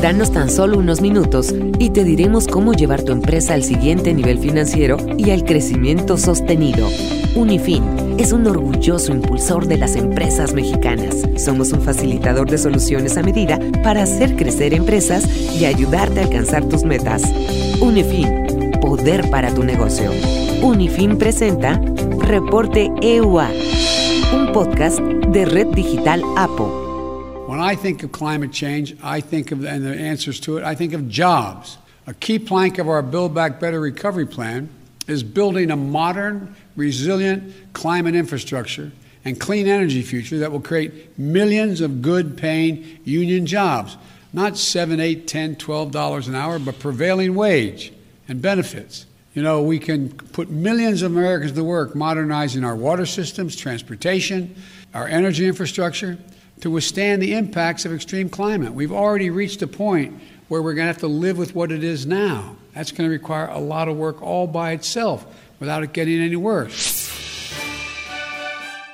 [0.00, 4.38] Danos tan solo unos minutos y te diremos cómo llevar tu empresa al siguiente nivel
[4.38, 6.88] financiero y al crecimiento sostenido.
[7.34, 11.16] Unifin es un orgulloso impulsor de las empresas mexicanas.
[11.36, 16.64] Somos un facilitador de soluciones a medida para hacer crecer empresas y ayudarte a alcanzar
[16.64, 17.22] tus metas.
[17.80, 20.10] Unifin, poder para tu negocio.
[20.62, 21.78] Unifin presenta
[22.20, 23.50] Reporte EUA,
[24.34, 26.79] un podcast de Red Digital APO.
[27.60, 30.74] When I think of climate change, I think of, and the answers to it, I
[30.74, 31.76] think of jobs.
[32.06, 34.70] A key plank of our Build Back Better recovery plan
[35.06, 38.92] is building a modern, resilient climate infrastructure
[39.26, 43.98] and clean energy future that will create millions of good paying union jobs.
[44.32, 47.92] Not seven, eight, ten, twelve dollars an hour, but prevailing wage
[48.26, 49.04] and benefits.
[49.34, 54.56] You know, we can put millions of Americans to work modernizing our water systems, transportation,
[54.94, 56.16] our energy infrastructure
[56.60, 58.72] to withstand the impacts of extreme climate.
[58.74, 61.84] We've already reached a point where we're going to have to live with what it
[61.84, 62.56] is now.
[62.74, 65.24] That's going to require a lot of work all by itself
[65.58, 67.19] without it getting any worse.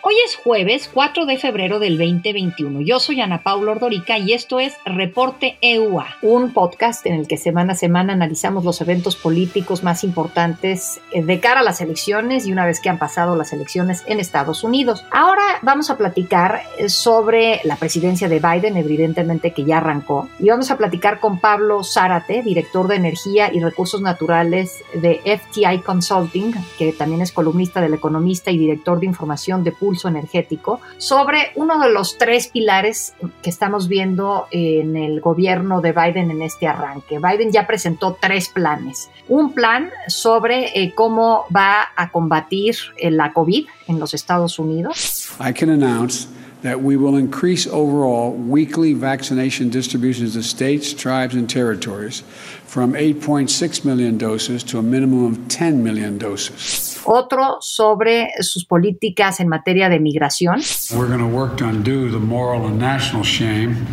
[0.08, 2.82] Hoy es jueves 4 de febrero del 2021.
[2.82, 7.36] Yo soy Ana Paula Ordorica y esto es Reporte EUA, un podcast en el que
[7.36, 12.46] semana a semana analizamos los eventos políticos más importantes eh, de cara a las elecciones
[12.46, 15.04] y una vez que han pasado las elecciones en Estados Unidos.
[15.10, 20.50] Ahora vamos a platicar eh, sobre la presidencia de Biden, evidentemente que ya arrancó, y
[20.50, 26.54] vamos a platicar con Pablo Zárate, director de Energía y Recursos Naturales de FTI Consulting,
[26.78, 29.72] que también es columnista del Economista y director de información de
[30.04, 36.30] Energético sobre uno de los tres pilares que estamos viendo en el gobierno de Biden
[36.30, 37.18] en este arranque.
[37.18, 39.10] Biden ya presentó tres planes.
[39.28, 45.30] Un plan sobre eh, cómo va a combatir eh, la COVID en los Estados Unidos.
[45.40, 46.28] I can announce
[46.66, 52.24] that we will increase overall weekly vaccination distributions to states, tribes, and territories
[52.64, 57.00] from 8.6 million doses to a minimum of 10 million doses.
[57.06, 60.58] Otro sobre sus políticas en materia de migración.
[60.98, 63.86] We're going to work to undo the moral and national shame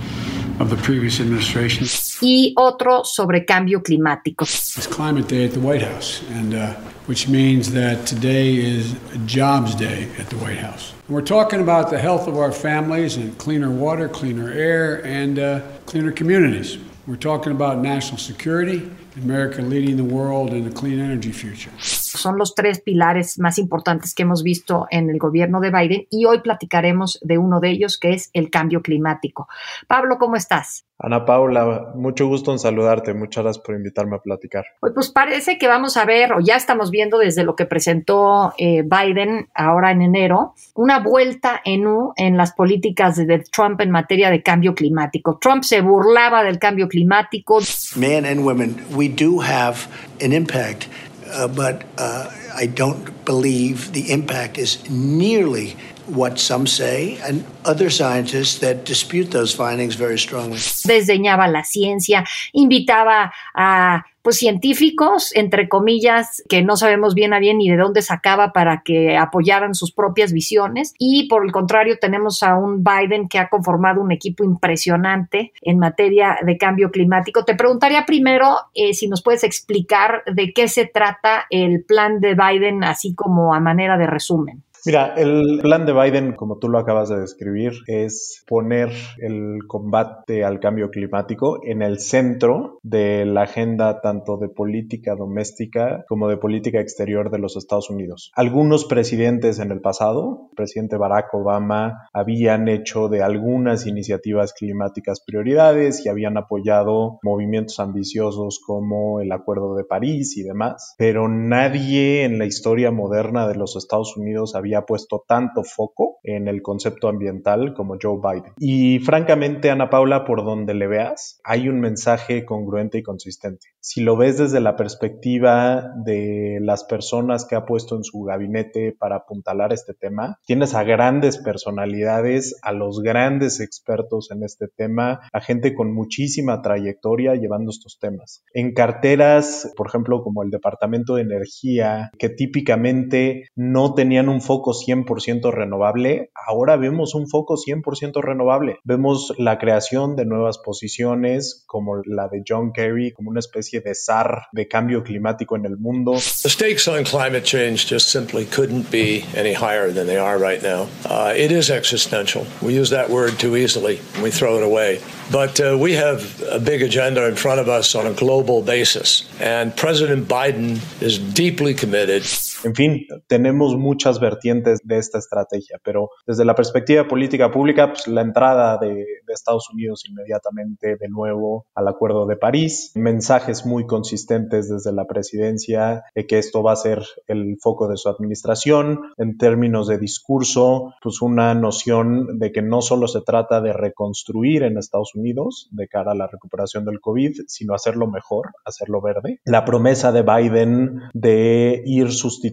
[0.59, 1.87] of the previous administration.
[2.21, 4.43] Y otro sobre cambio climático.
[4.43, 6.73] It's Climate Day at the White House, and uh,
[7.07, 10.93] which means that today is Jobs Day at the White House.
[11.09, 15.61] We're talking about the health of our families and cleaner water, cleaner air, and uh,
[15.85, 16.77] cleaner communities.
[17.07, 21.71] We're talking about national security, America leading the world in a clean energy future.
[22.13, 26.25] Son los tres pilares más importantes que hemos visto en el gobierno de Biden y
[26.25, 29.47] hoy platicaremos de uno de ellos que es el cambio climático.
[29.87, 30.85] Pablo, ¿cómo estás?
[30.99, 33.13] Ana Paula, mucho gusto en saludarte.
[33.13, 34.63] Muchas gracias por invitarme a platicar.
[34.79, 38.83] Pues parece que vamos a ver, o ya estamos viendo desde lo que presentó eh,
[38.83, 44.29] Biden ahora en enero, una vuelta en U en las políticas de Trump en materia
[44.29, 45.39] de cambio climático.
[45.41, 47.59] Trump se burlaba del cambio climático.
[47.97, 49.87] Men and women, we do have
[50.23, 50.85] an impact,
[51.33, 55.75] uh, but uh, I don't believe the impact is nearly
[56.07, 60.59] what some say, and other scientists that dispute those findings very strongly.
[60.85, 67.57] Desdeñaba la ciencia, invitaba a pues científicos, entre comillas, que no sabemos bien a bien
[67.57, 70.93] ni de dónde sacaba para que apoyaran sus propias visiones.
[70.97, 75.77] Y por el contrario, tenemos a un Biden que ha conformado un equipo impresionante en
[75.77, 77.43] materia de cambio climático.
[77.43, 82.33] Te preguntaría primero eh, si nos puedes explicar de qué se trata el plan de
[82.33, 84.63] Biden, así como a manera de resumen.
[84.85, 90.43] Mira, el plan de Biden, como tú lo acabas de describir, es poner el combate
[90.43, 96.35] al cambio climático en el centro de la agenda tanto de política doméstica como de
[96.35, 98.33] política exterior de los Estados Unidos.
[98.35, 105.23] Algunos presidentes en el pasado, el presidente Barack Obama, habían hecho de algunas iniciativas climáticas
[105.25, 112.25] prioridades y habían apoyado movimientos ambiciosos como el Acuerdo de París y demás, pero nadie
[112.25, 116.61] en la historia moderna de los Estados Unidos había ha puesto tanto foco en el
[116.61, 118.53] concepto ambiental como Joe Biden.
[118.57, 123.67] Y francamente, Ana Paula, por donde le veas, hay un mensaje congruente y consistente.
[123.79, 128.95] Si lo ves desde la perspectiva de las personas que ha puesto en su gabinete
[128.97, 135.19] para apuntalar este tema, tienes a grandes personalidades, a los grandes expertos en este tema,
[135.31, 138.43] a gente con muchísima trayectoria llevando estos temas.
[138.53, 144.62] En carteras, por ejemplo, como el Departamento de Energía, que típicamente no tenían un foco
[144.71, 148.79] 100% renovable, ahora vemos un foco 100% renovable.
[148.83, 153.93] Vemos la creación de nuevas posiciones como la de John Kerry, como una especie de
[153.95, 156.13] zar de cambio climático en el mundo.
[156.13, 160.61] The stakes on climate change just simply couldn't be any higher than they are right
[160.63, 160.87] now.
[161.05, 162.45] Uh, it is existential.
[162.61, 165.01] We use that word too easily we throw it away.
[165.31, 169.27] But uh, we have a big agenda in front of us on a global basis.
[169.39, 172.23] And President Biden is deeply committed.
[172.63, 178.07] En fin, tenemos muchas vertientes de esta estrategia, pero desde la perspectiva política pública, pues,
[178.07, 183.87] la entrada de, de, Estados Unidos inmediatamente de nuevo al Acuerdo de París, mensajes muy
[183.87, 189.01] consistentes desde la presidencia de que esto va a ser el foco de su administración,
[189.17, 194.63] en términos de discurso, pues una noción de que no solo se trata de reconstruir
[194.63, 199.39] en Estados Unidos de cara a la recuperación del COVID, sino hacerlo mejor, hacerlo verde.
[199.45, 202.52] La promesa de Biden de ir sustituyendo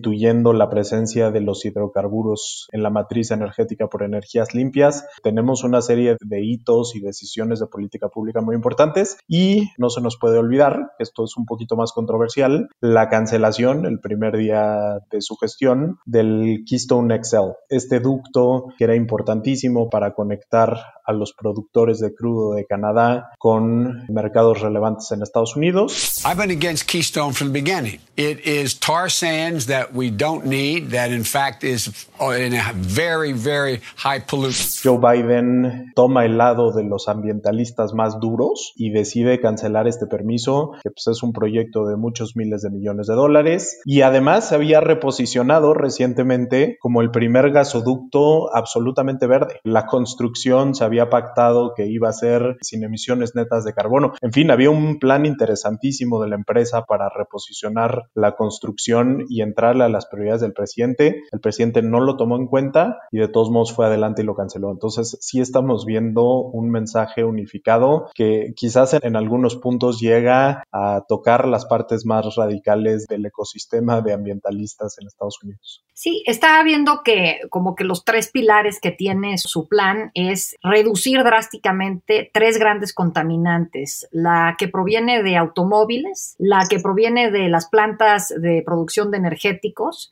[0.52, 5.06] la presencia de los hidrocarburos en la matriz energética por energías limpias.
[5.22, 10.00] Tenemos una serie de hitos y decisiones de política pública muy importantes y no se
[10.00, 15.20] nos puede olvidar, esto es un poquito más controversial, la cancelación el primer día de
[15.20, 21.98] su gestión del Keystone XL, este ducto que era importantísimo para conectar a los productores
[21.98, 26.24] de crudo de Canadá con mercados relevantes en Estados Unidos.
[26.24, 28.00] I've been against Keystone from the beginning.
[28.16, 33.32] It is tar sands that we don't need, that in fact is in a very,
[33.32, 34.66] very high pollution.
[34.82, 40.72] Joe Biden toma el lado de los ambientalistas más duros y decide cancelar este permiso,
[40.82, 43.80] que pues es un proyecto de muchos miles de millones de dólares.
[43.84, 49.60] Y además se había reposicionado recientemente como el primer gasoducto absolutamente verde.
[49.64, 54.12] La construcción se había pactado que iba a ser sin emisiones netas de carbono.
[54.20, 59.79] En fin, había un plan interesantísimo de la empresa para reposicionar la construcción y entrarle
[59.88, 61.22] las prioridades del presidente.
[61.32, 64.34] El presidente no lo tomó en cuenta y de todos modos fue adelante y lo
[64.34, 64.70] canceló.
[64.70, 71.46] Entonces, sí estamos viendo un mensaje unificado que quizás en algunos puntos llega a tocar
[71.46, 75.84] las partes más radicales del ecosistema de ambientalistas en Estados Unidos.
[75.92, 81.22] Sí, estaba viendo que como que los tres pilares que tiene su plan es reducir
[81.22, 88.28] drásticamente tres grandes contaminantes, la que proviene de automóviles, la que proviene de las plantas
[88.28, 89.20] de producción de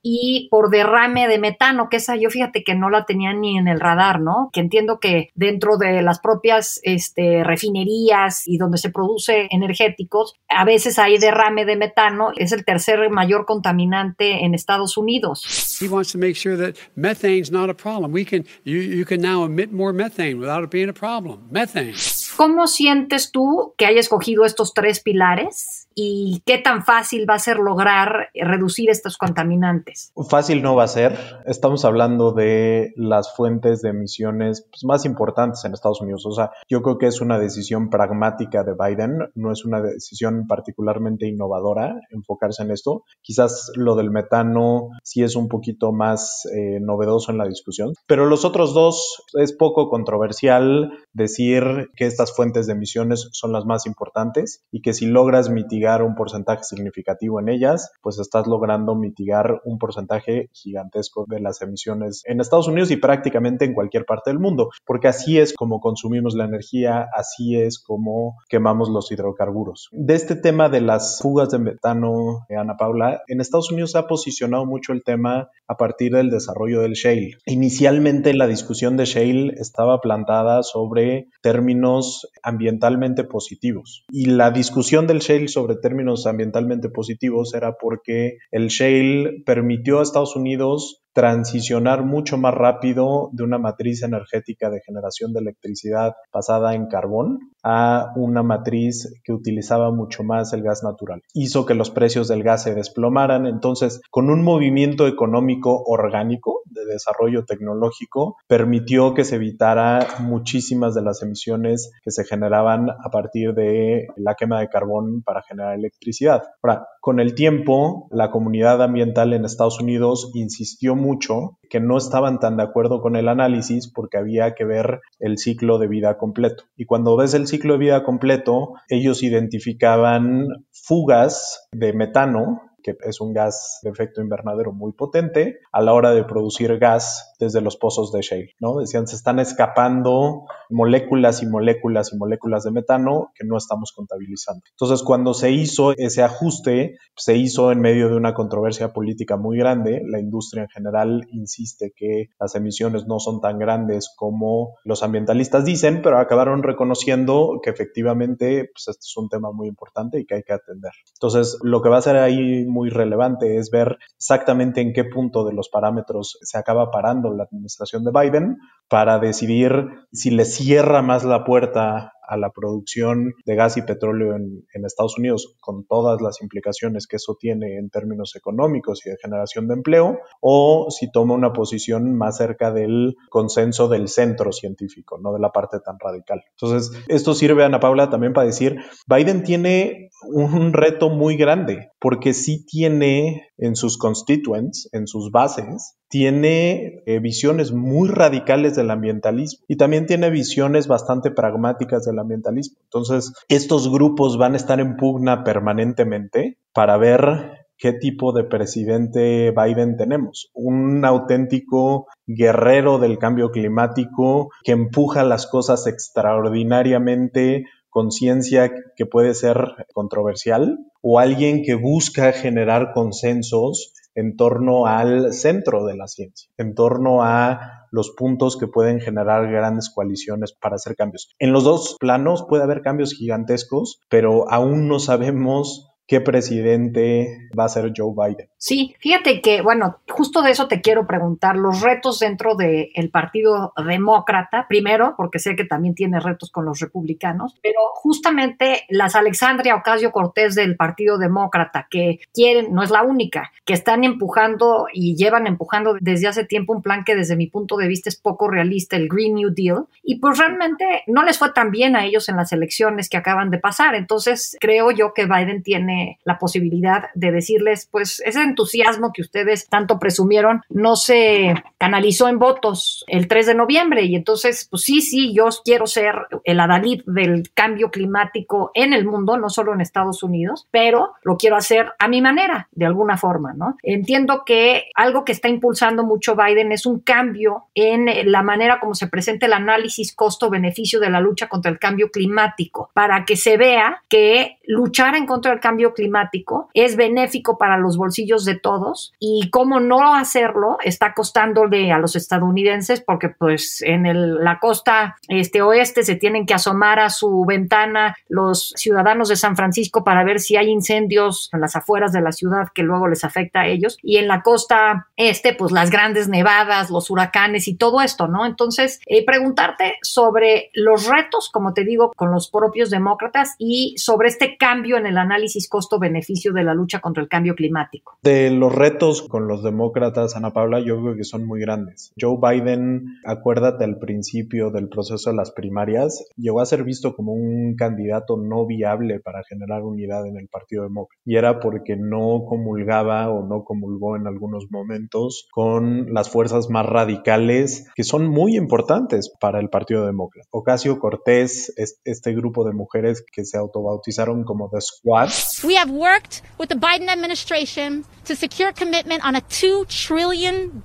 [0.03, 3.69] y por derrame de metano, que esa yo fíjate que no la tenía ni en
[3.69, 4.51] el radar, ¿no?
[4.53, 10.65] Que entiendo que dentro de las propias este, refinerías y donde se produce energéticos, a
[10.65, 15.79] veces hay derrame de metano, es el tercer mayor contaminante en Estados Unidos.
[15.81, 18.13] He wants to make sure that methane's not a problem.
[18.13, 21.49] We can you, you can now emit more methane without it being a problem.
[21.51, 21.95] Methane.
[22.39, 25.89] ¿Cómo sientes tú que haya escogido estos tres pilares?
[26.01, 30.13] y qué tan fácil va a ser lograr reducir estos contaminantes?
[30.31, 31.19] Fácil no va a ser.
[31.45, 36.25] Estamos hablando de las fuentes de emisiones pues, más importantes en Estados Unidos.
[36.25, 40.47] O sea, yo creo que es una decisión pragmática de Biden, no es una decisión
[40.47, 43.03] particularmente innovadora enfocarse en esto.
[43.21, 48.27] Quizás lo del metano sí es un poquito más eh, novedoso en la discusión, pero
[48.27, 53.87] los otros dos es poco controversial decir que estas fuentes de emisiones son las más
[53.87, 59.61] importantes y que si logras mitigar un porcentaje significativo en ellas, pues estás logrando mitigar
[59.65, 64.39] un porcentaje gigantesco de las emisiones en Estados Unidos y prácticamente en cualquier parte del
[64.39, 69.89] mundo, porque así es como consumimos la energía, así es como quemamos los hidrocarburos.
[69.93, 74.07] De este tema de las fugas de metano, Ana Paula, en Estados Unidos se ha
[74.07, 77.39] posicionado mucho el tema a partir del desarrollo del shale.
[77.47, 84.05] Inicialmente la discusión de shale estaba plantada sobre términos ambientalmente positivos.
[84.11, 90.03] Y la discusión del shale sobre términos ambientalmente positivos era porque el shale permitió a
[90.03, 96.75] Estados Unidos transicionar mucho más rápido de una matriz energética de generación de electricidad basada
[96.75, 101.23] en carbón a una matriz que utilizaba mucho más el gas natural.
[101.35, 106.85] Hizo que los precios del gas se desplomaran, entonces con un movimiento económico orgánico de
[106.85, 113.55] desarrollo tecnológico permitió que se evitara muchísimas de las emisiones que se generaban a partir
[113.55, 116.43] de la quema de carbón para generar electricidad.
[116.63, 122.39] Ahora, con el tiempo, la comunidad ambiental en Estados Unidos insistió mucho que no estaban
[122.39, 126.65] tan de acuerdo con el análisis porque había que ver el ciclo de vida completo.
[126.77, 133.21] Y cuando ves el ciclo de vida completo, ellos identificaban fugas de metano que es
[133.21, 137.77] un gas de efecto invernadero muy potente, a la hora de producir gas desde los
[137.77, 138.79] pozos de shale, ¿no?
[138.79, 144.63] Decían, se están escapando moléculas y moléculas y moléculas de metano que no estamos contabilizando.
[144.71, 149.59] Entonces, cuando se hizo ese ajuste, se hizo en medio de una controversia política muy
[149.59, 150.03] grande.
[150.07, 155.65] La industria en general insiste que las emisiones no son tan grandes como los ambientalistas
[155.65, 160.37] dicen, pero acabaron reconociendo que efectivamente pues, este es un tema muy importante y que
[160.37, 160.93] hay que atender.
[161.15, 165.45] Entonces, lo que va a ser ahí muy relevante es ver exactamente en qué punto
[165.45, 168.59] de los parámetros se acaba parando la administración de Biden
[168.89, 174.37] para decidir si le cierra más la puerta a la producción de gas y petróleo
[174.37, 179.17] en, Estados Unidos, con todas las implicaciones que eso tiene en términos económicos y de
[179.21, 185.19] generación de empleo, o si toma una posición más cerca del consenso del centro científico,
[185.19, 186.43] no de la parte tan radical.
[186.51, 192.35] Entonces, esto sirve, Ana Paula, también para decir, Biden tiene un reto muy grande, porque
[192.35, 199.65] sí tiene en sus constituents, en sus bases, tiene eh, visiones muy radicales del ambientalismo
[199.69, 202.79] y también tiene visiones bastante pragmáticas del ambientalismo.
[202.85, 209.53] Entonces, estos grupos van a estar en pugna permanentemente para ver qué tipo de presidente
[209.53, 210.51] Biden tenemos.
[210.53, 217.65] Un auténtico guerrero del cambio climático que empuja las cosas extraordinariamente
[217.99, 219.57] con ciencia que puede ser
[219.93, 226.77] controversial o alguien que busca generar consensos en torno al centro de la ciencia, en
[226.77, 231.35] torno a los puntos que pueden generar grandes coaliciones para hacer cambios.
[231.41, 237.67] En los dos planos puede haber cambios gigantescos, pero aún no sabemos qué presidente va
[237.67, 238.49] a ser Joe Biden.
[238.57, 243.75] Sí, fíjate que, bueno, justo de eso te quiero preguntar, los retos dentro del Partido
[243.87, 249.77] Demócrata, primero, porque sé que también tiene retos con los republicanos, pero justamente las Alexandria
[249.77, 255.15] Ocasio Cortés del Partido Demócrata, que quieren, no es la única, que están empujando y
[255.15, 258.49] llevan empujando desde hace tiempo un plan que desde mi punto de vista es poco
[258.49, 262.31] realista, el Green New Deal, y pues realmente no les fue tan bien a ellos
[262.31, 267.05] en las elecciones que acaban de pasar, entonces creo yo que Biden tiene la posibilidad
[267.15, 273.29] de decirles, pues ese entusiasmo que ustedes tanto presumieron no se canalizó en votos el
[273.29, 276.15] 3 de noviembre y entonces, pues sí, sí, yo quiero ser
[276.45, 281.37] el adalid del cambio climático en el mundo, no solo en Estados Unidos, pero lo
[281.37, 283.77] quiero hacer a mi manera, de alguna forma, ¿no?
[283.83, 288.95] Entiendo que algo que está impulsando mucho Biden es un cambio en la manera como
[288.95, 293.57] se presenta el análisis costo-beneficio de la lucha contra el cambio climático, para que se
[293.57, 299.13] vea que luchar en contra del cambio climático es benéfico para los bolsillos de todos
[299.19, 305.63] y cómo no hacerlo está costándole a los estadounidenses porque pues en la costa este
[305.63, 310.41] oeste se tienen que asomar a su ventana los ciudadanos de San Francisco para ver
[310.41, 313.99] si hay incendios en las afueras de la ciudad que luego les afecta a ellos
[314.03, 318.47] y en la costa este pues las grandes nevadas, los huracanes y todo esto, ¿no?
[318.47, 324.29] Entonces, eh, preguntarte sobre los retos, como te digo, con los propios demócratas y sobre
[324.29, 328.19] este cambio en el análisis costo-beneficio de la lucha contra el cambio climático?
[328.23, 332.13] De los retos con los demócratas, Ana Paula, yo creo que son muy grandes.
[332.21, 337.33] Joe Biden, acuérdate al principio del proceso de las primarias, llegó a ser visto como
[337.33, 341.21] un candidato no viable para generar unidad en el Partido Demócrata.
[341.25, 346.87] Y era porque no comulgaba o no comulgó en algunos momentos con las fuerzas más
[346.87, 350.49] radicales que son muy importantes para el Partido Demócrata.
[350.51, 351.73] Ocasio Cortés,
[352.05, 355.29] este grupo de mujeres que se autobautizaron como The Squad,
[355.65, 360.83] We have worked with the Biden administration to secure commitment on a $2 trillion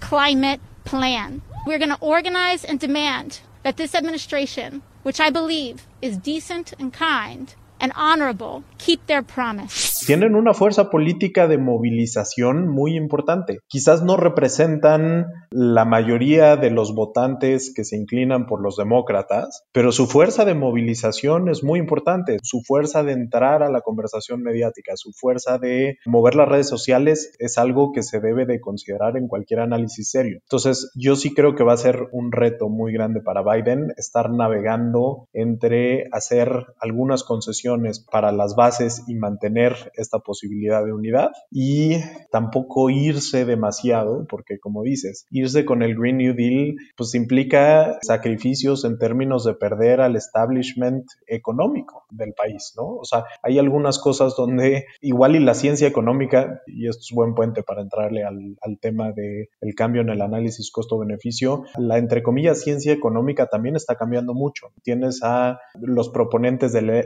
[0.00, 1.42] climate plan.
[1.66, 6.92] We're going to organize and demand that this administration, which I believe is decent and
[6.92, 9.98] kind and honorable, keep their promise.
[10.08, 13.58] tienen una fuerza política de movilización muy importante.
[13.68, 19.92] Quizás no representan la mayoría de los votantes que se inclinan por los demócratas, pero
[19.92, 22.38] su fuerza de movilización es muy importante.
[22.42, 27.34] Su fuerza de entrar a la conversación mediática, su fuerza de mover las redes sociales
[27.38, 30.38] es algo que se debe de considerar en cualquier análisis serio.
[30.42, 34.30] Entonces, yo sí creo que va a ser un reto muy grande para Biden estar
[34.30, 37.67] navegando entre hacer algunas concesiones
[38.10, 41.96] para las bases y mantener esta posibilidad de unidad y
[42.30, 48.84] tampoco irse demasiado, porque como dices, irse con el Green New Deal pues implica sacrificios
[48.84, 52.96] en términos de perder al establishment económico del país, ¿no?
[52.96, 57.34] O sea, hay algunas cosas donde igual y la ciencia económica, y esto es buen
[57.34, 62.22] puente para entrarle al, al tema del el cambio en el análisis costo-beneficio, la entre
[62.22, 64.72] comillas ciencia económica también está cambiando mucho.
[64.82, 67.04] Tienes a los proponentes del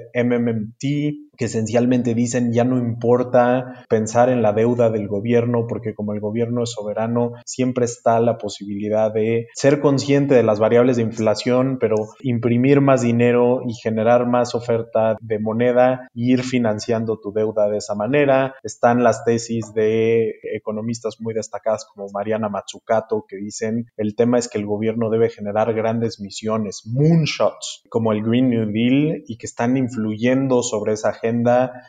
[0.53, 6.21] Die esencialmente dicen ya no importa pensar en la deuda del gobierno porque como el
[6.21, 11.79] gobierno es soberano, siempre está la posibilidad de ser consciente de las variables de inflación,
[11.81, 17.69] pero imprimir más dinero y generar más oferta de moneda e ir financiando tu deuda
[17.69, 18.55] de esa manera.
[18.63, 24.49] Están las tesis de economistas muy destacadas como Mariana Matsukato que dicen el tema es
[24.49, 29.47] que el gobierno debe generar grandes misiones, moonshots, como el Green New Deal y que
[29.47, 31.32] están influyendo sobre esa agenda,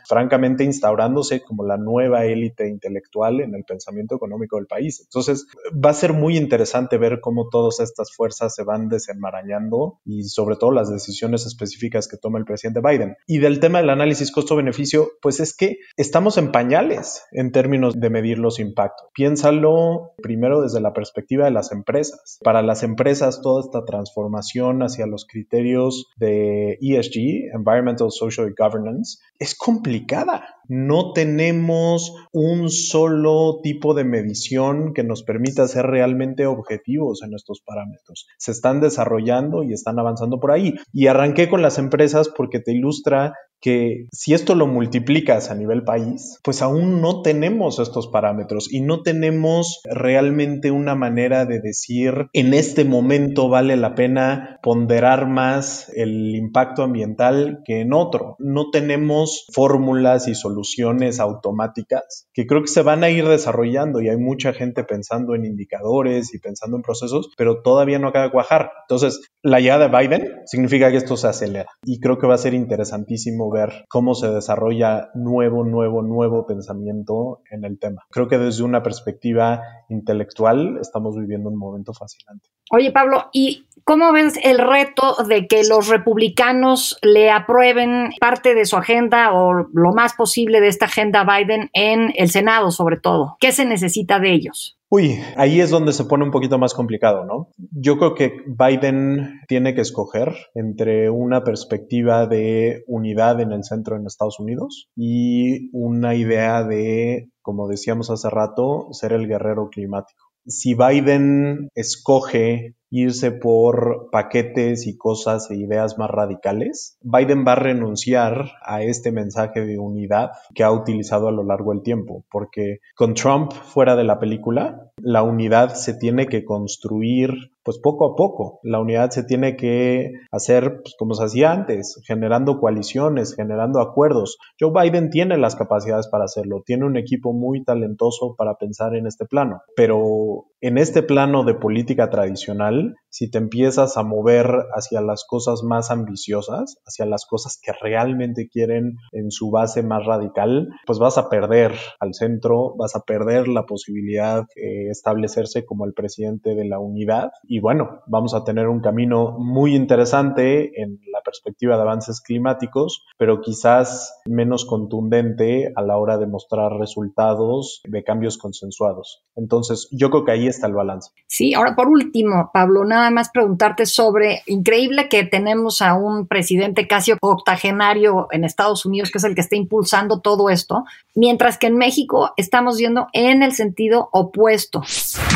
[0.08, 5.00] francamente instaurándose como la nueva élite intelectual en el pensamiento económico del país.
[5.00, 10.24] Entonces, va a ser muy interesante ver cómo todas estas fuerzas se van desenmarañando y
[10.24, 13.16] sobre todo las decisiones específicas que toma el presidente Biden.
[13.26, 18.10] Y del tema del análisis costo-beneficio, pues es que estamos en pañales en términos de
[18.10, 19.08] medir los impactos.
[19.14, 22.38] Piénsalo primero desde la perspectiva de las empresas.
[22.42, 29.18] Para las empresas, toda esta transformación hacia los criterios de ESG, Environmental, Social y Governance,
[29.38, 30.46] es complicada.
[30.68, 37.60] No tenemos un solo tipo de medición que nos permita ser realmente objetivos en estos
[37.60, 38.26] parámetros.
[38.38, 40.74] Se están desarrollando y están avanzando por ahí.
[40.92, 45.84] Y arranqué con las empresas porque te ilustra que si esto lo multiplicas a nivel
[45.84, 52.26] país, pues aún no tenemos estos parámetros y no tenemos realmente una manera de decir
[52.34, 58.36] en este momento vale la pena ponderar más el impacto ambiental que en otro.
[58.38, 64.10] No tenemos fórmulas y soluciones automáticas que creo que se van a ir desarrollando y
[64.10, 68.32] hay mucha gente pensando en indicadores y pensando en procesos, pero todavía no acaba de
[68.32, 68.72] cuajar.
[68.82, 72.38] Entonces, la llegada de Biden significa que esto se acelera y creo que va a
[72.38, 78.02] ser interesantísimo ver cómo se desarrolla nuevo, nuevo, nuevo pensamiento en el tema.
[78.10, 82.50] Creo que desde una perspectiva intelectual estamos viviendo un momento fascinante.
[82.70, 88.64] Oye, Pablo, ¿y cómo ves el reto de que los republicanos le aprueben parte de
[88.64, 93.36] su agenda o lo más posible de esta agenda Biden en el Senado, sobre todo?
[93.40, 94.78] ¿Qué se necesita de ellos?
[94.96, 97.48] Uy, ahí es donde se pone un poquito más complicado, ¿no?
[97.72, 103.96] Yo creo que Biden tiene que escoger entre una perspectiva de unidad en el centro
[103.96, 110.26] en Estados Unidos y una idea de, como decíamos hace rato, ser el guerrero climático.
[110.46, 117.56] Si Biden escoge irse por paquetes y cosas e ideas más radicales, Biden va a
[117.56, 122.78] renunciar a este mensaje de unidad que ha utilizado a lo largo del tiempo, porque
[122.94, 128.14] con Trump fuera de la película, la unidad se tiene que construir pues poco a
[128.14, 128.60] poco.
[128.62, 134.36] La unidad se tiene que hacer pues, como se hacía antes, generando coaliciones, generando acuerdos.
[134.60, 139.06] Joe Biden tiene las capacidades para hacerlo, tiene un equipo muy talentoso para pensar en
[139.06, 144.66] este plano, pero en este plano de política tradicional, Fall si te empiezas a mover
[144.74, 150.04] hacia las cosas más ambiciosas, hacia las cosas que realmente quieren en su base más
[150.04, 155.84] radical, pues vas a perder al centro, vas a perder la posibilidad de establecerse como
[155.84, 160.98] el presidente de la unidad y bueno, vamos a tener un camino muy interesante en
[161.12, 167.80] la perspectiva de avances climáticos, pero quizás menos contundente a la hora de mostrar resultados
[167.84, 169.24] de cambios consensuados.
[169.36, 171.10] Entonces, yo creo que ahí está el balance.
[171.28, 176.86] Sí, ahora por último, Pablo, nada más preguntarte sobre, increíble que tenemos a un presidente
[176.88, 181.66] casi octogenario en Estados Unidos, que es el que está impulsando todo esto, mientras que
[181.66, 184.82] en México estamos yendo en el sentido opuesto.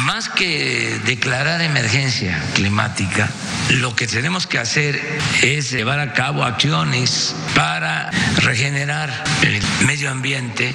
[0.05, 3.29] Más que declarar emergencia, climática,
[3.81, 4.99] lo que tenemos que hacer
[5.43, 8.11] es llevar a cabo acciones para
[8.43, 9.11] regenerar
[9.43, 10.75] el medio ambiente.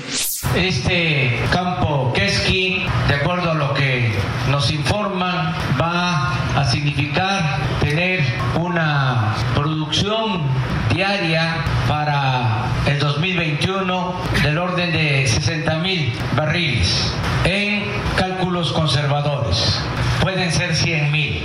[0.56, 4.14] Este campo Keski, de acuerdo a lo que
[4.50, 6.12] nos informan, va a
[6.74, 8.22] significar tener
[8.60, 10.42] una producción
[10.92, 17.14] diaria para el 2021 del orden de 60 mil barriles
[17.46, 17.84] en
[18.18, 19.80] cálculos conservadores
[20.24, 21.44] pueden ser 100 mil.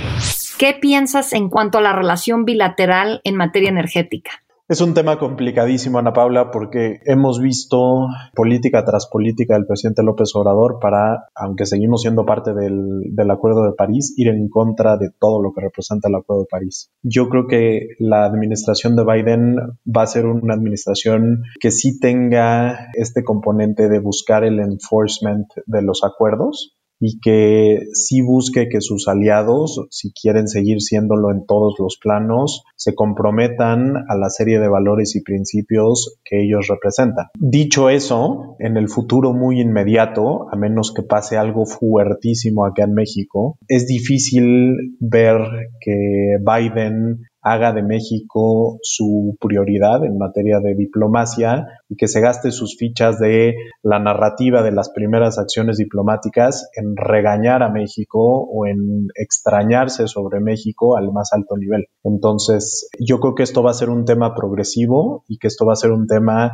[0.57, 4.43] ¿Qué piensas en cuanto a la relación bilateral en materia energética?
[4.69, 8.05] Es un tema complicadísimo, Ana Paula, porque hemos visto
[8.35, 13.73] política tras política del presidente López Obrador para, aunque seguimos siendo parte del, Acuerdo de
[13.75, 16.91] París, ir en contra de todo lo que representa el Acuerdo de París.
[17.01, 19.55] Yo creo que la administración de Biden
[19.87, 25.81] va a ser una administración que sí tenga este componente de buscar el enforcement de
[25.81, 31.75] los acuerdos, y que sí busque que sus aliados, si quieren seguir siéndolo en todos
[31.79, 37.27] los planos, se comprometan a la serie de valores y principios que ellos representan.
[37.37, 42.93] Dicho eso, en el futuro muy inmediato, a menos que pase algo fuertísimo acá en
[42.93, 45.37] México, es difícil ver
[45.79, 52.51] que Biden haga de México su prioridad en materia de diplomacia y que se gaste
[52.51, 58.65] sus fichas de la narrativa de las primeras acciones diplomáticas en regañar a México o
[58.65, 61.87] en extrañarse sobre México al más alto nivel.
[62.03, 65.73] Entonces, yo creo que esto va a ser un tema progresivo y que esto va
[65.73, 66.51] a ser un tema,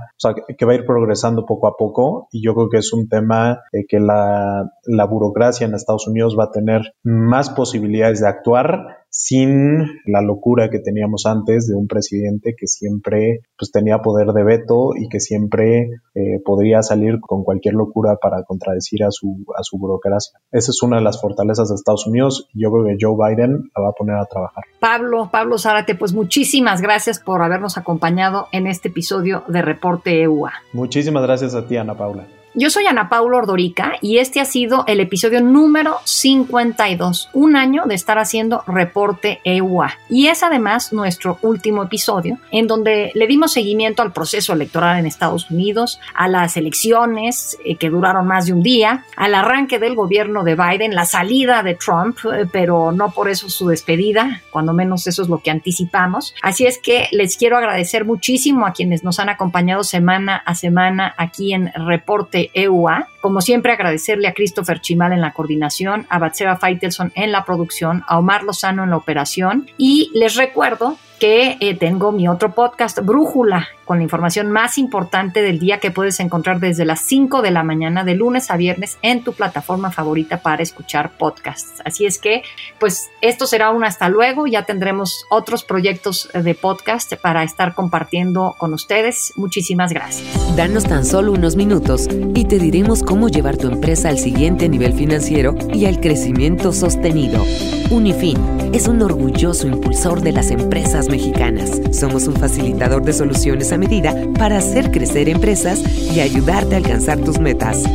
[0.57, 3.61] que va a ir progresando poco a poco y yo creo que es un tema
[3.71, 9.04] eh, que la, la burocracia en Estados Unidos va a tener más posibilidades de actuar
[9.15, 14.43] sin la locura que teníamos antes de un presidente que siempre pues, tenía poder de
[14.43, 19.63] veto y que siempre eh, podría salir con cualquier locura para contradecir a su, a
[19.63, 20.37] su burocracia.
[20.51, 23.71] Esa es una de las fortalezas de Estados Unidos y yo creo que Joe Biden
[23.73, 24.65] la va a poner a trabajar.
[24.81, 30.51] Pablo, Pablo Zárate, pues muchísimas gracias por habernos acompañado en este episodio de Reporte EUA.
[30.73, 32.27] Muchísimas gracias a ti, Ana Paula.
[32.57, 37.83] Yo soy Ana Paula Ordorica y este ha sido el episodio número 52, un año
[37.85, 39.91] de estar haciendo reporte EUA.
[40.09, 45.05] Y es además nuestro último episodio en donde le dimos seguimiento al proceso electoral en
[45.05, 49.93] Estados Unidos, a las elecciones eh, que duraron más de un día, al arranque del
[49.93, 54.71] gobierno de Biden, la salida de Trump, eh, pero no por eso su despedida, cuando
[54.71, 56.33] menos eso es lo que anticipamos.
[56.41, 61.13] Así es que les quiero agradecer muchísimo a quienes nos han acompañado semana a semana
[61.17, 63.07] aquí en Reporte EUA.
[63.21, 68.03] Como siempre, agradecerle a Christopher Chimal en la coordinación, a Batseva Faitelson en la producción,
[68.07, 69.69] a Omar Lozano en la operación.
[69.77, 75.41] Y les recuerdo que eh, tengo mi otro podcast, Brújula, con la información más importante
[75.41, 78.97] del día que puedes encontrar desde las 5 de la mañana de lunes a viernes
[79.01, 81.81] en tu plataforma favorita para escuchar podcasts.
[81.85, 82.43] Así es que,
[82.79, 88.55] pues esto será un hasta luego, ya tendremos otros proyectos de podcast para estar compartiendo
[88.57, 89.33] con ustedes.
[89.35, 90.55] Muchísimas gracias.
[90.55, 94.93] Danos tan solo unos minutos y te diremos cómo llevar tu empresa al siguiente nivel
[94.93, 97.43] financiero y al crecimiento sostenido.
[97.91, 101.81] Unifin es un orgulloso impulsor de las empresas mexicanas.
[101.93, 105.81] Somos un facilitador de soluciones a medida para hacer crecer empresas
[106.13, 107.85] y ayudarte a alcanzar tus metas.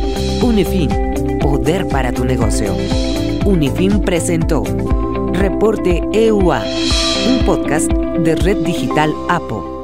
[0.41, 0.89] Unifin,
[1.39, 2.75] poder para tu negocio.
[3.45, 4.63] Unifin presentó
[5.33, 6.63] Reporte EUA,
[7.29, 9.80] un podcast de Red Digital APO.